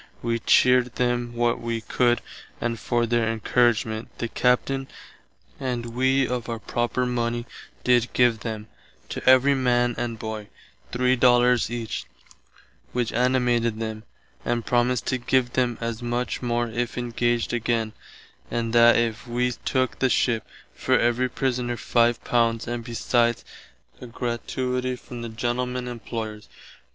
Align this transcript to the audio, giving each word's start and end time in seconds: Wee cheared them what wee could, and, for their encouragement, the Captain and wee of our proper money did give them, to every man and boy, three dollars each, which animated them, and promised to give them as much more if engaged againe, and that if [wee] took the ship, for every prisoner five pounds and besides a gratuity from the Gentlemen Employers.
Wee 0.23 0.39
cheared 0.39 0.95
them 0.95 1.35
what 1.35 1.61
wee 1.61 1.81
could, 1.81 2.21
and, 2.59 2.79
for 2.79 3.05
their 3.05 3.31
encouragement, 3.31 4.07
the 4.17 4.27
Captain 4.27 4.87
and 5.59 5.93
wee 5.93 6.27
of 6.27 6.49
our 6.49 6.57
proper 6.57 7.05
money 7.05 7.45
did 7.83 8.11
give 8.13 8.39
them, 8.39 8.67
to 9.09 9.23
every 9.29 9.53
man 9.53 9.93
and 9.99 10.17
boy, 10.17 10.47
three 10.91 11.15
dollars 11.15 11.69
each, 11.69 12.05
which 12.93 13.13
animated 13.13 13.79
them, 13.79 14.01
and 14.43 14.65
promised 14.65 15.05
to 15.05 15.19
give 15.19 15.53
them 15.53 15.77
as 15.79 16.01
much 16.01 16.41
more 16.41 16.67
if 16.67 16.97
engaged 16.97 17.53
againe, 17.53 17.93
and 18.49 18.73
that 18.73 18.97
if 18.97 19.27
[wee] 19.27 19.51
took 19.63 19.99
the 19.99 20.09
ship, 20.09 20.43
for 20.73 20.97
every 20.97 21.29
prisoner 21.29 21.77
five 21.77 22.23
pounds 22.23 22.67
and 22.67 22.83
besides 22.83 23.45
a 24.01 24.07
gratuity 24.07 24.95
from 24.95 25.21
the 25.21 25.29
Gentlemen 25.29 25.87
Employers. 25.87 26.49